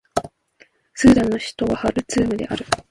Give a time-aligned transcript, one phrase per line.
[0.95, 2.65] スーダンの首都はハルツームである